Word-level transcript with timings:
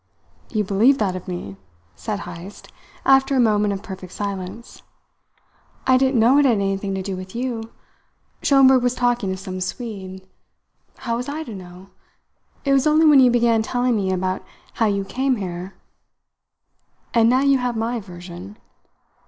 "You 0.49 0.63
believe 0.63 0.97
that 0.97 1.15
of 1.15 1.27
me?" 1.27 1.57
said 1.93 2.21
Heyst, 2.21 2.69
after 3.05 3.35
a 3.35 3.39
moment 3.39 3.71
of 3.71 3.83
perfect 3.83 4.13
silence. 4.13 4.81
"I 5.85 5.95
didn't 5.95 6.19
know 6.19 6.39
it 6.39 6.45
had 6.45 6.55
anything 6.55 6.95
to 6.95 7.03
do 7.03 7.15
with 7.15 7.35
you. 7.35 7.69
Schomberg 8.41 8.81
was 8.81 8.95
talking 8.95 9.31
of 9.31 9.37
some 9.39 9.61
Swede. 9.61 10.27
How 10.97 11.17
was 11.17 11.29
I 11.29 11.43
to 11.43 11.53
know? 11.53 11.91
It 12.65 12.73
was 12.73 12.87
only 12.87 13.05
when 13.05 13.19
you 13.19 13.29
began 13.29 13.61
telling 13.61 13.95
me 13.95 14.11
about 14.11 14.41
how 14.73 14.87
you 14.87 15.05
came 15.05 15.35
here" 15.35 15.75
"And 17.13 17.29
now 17.29 17.41
you 17.41 17.59
have 17.59 17.75
my 17.77 17.99
version." 17.99 18.57